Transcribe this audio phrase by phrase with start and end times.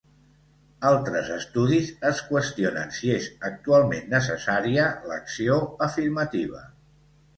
[0.91, 6.65] Altres estudis es qüestionen si és actualment necessària l'acció afirmativa.